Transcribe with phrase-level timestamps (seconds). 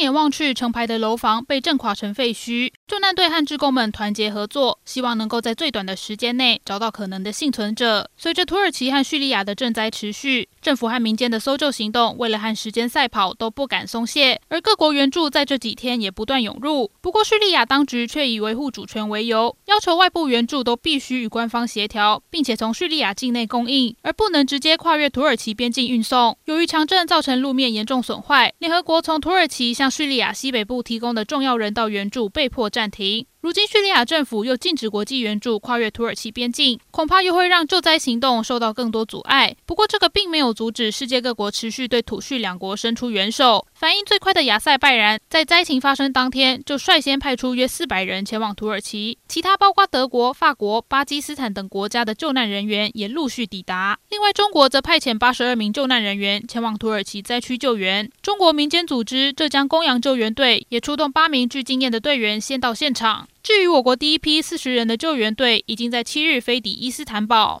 [0.00, 2.72] 眼望去，成排的楼房被震垮成废墟。
[2.88, 8.10] 救难队和志工们团结合作，希望能够在最短的时间内找到可能的幸存者。
[8.16, 14.40] 随着土耳其和叙利亚的震灾持续，政府和民间的搜救行动为了和时间赛跑，都不敢松懈。
[14.48, 16.90] 而各国援助在这几天也不断涌入。
[17.00, 26.36] 不过，叙利亚当局却以维护主权为由，要求外部援助都必须与官方协调，并且从叙利亚境内供应，而不能直接跨越土耳其边境运送。
[26.46, 33.26] 由于强震造成路面严重损坏，联合国从土耳其向叙利亚西北部提供的重要人道援助被迫暂停。
[33.40, 39.56] 如今，叙利亚政府又禁止国际援助跨越土耳其边境，恐怕又会让救灾行动受到更多阻碍。
[39.64, 43.66] 不过，这个并没有阻止世界各国持续对土叙两国伸出援手。
[43.72, 53.98] 反应最快的亚塞拜然，在灾情发生当天就率先派出约四百人前往土耳其，其他包括德国、法国、巴基斯坦等国家的救难人员也陆续抵达。
[54.20, 58.06] 另外，中国则派遣八十二名救难人员前往土耳其灾区救援。
[58.20, 63.26] 中国民间组织浙江公羊救援队也出动八名具经验的队员先到现场。
[63.42, 67.58] 至于我国第一批四十人的救援队，已经在七日飞抵伊斯坦堡。